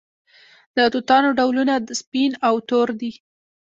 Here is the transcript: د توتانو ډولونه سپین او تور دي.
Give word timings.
د 0.75 0.77
توتانو 0.93 1.29
ډولونه 1.37 1.73
سپین 2.01 2.31
او 2.47 2.55
تور 2.69 2.87
دي. 2.99 3.11